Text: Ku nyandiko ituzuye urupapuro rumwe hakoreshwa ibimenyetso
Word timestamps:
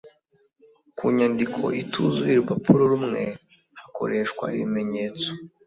Ku 0.97 1.05
nyandiko 1.17 1.61
ituzuye 1.81 2.33
urupapuro 2.35 2.81
rumwe 2.91 3.21
hakoreshwa 3.79 4.45
ibimenyetso 4.55 5.29